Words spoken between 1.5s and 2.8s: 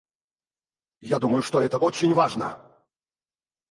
это очень важно.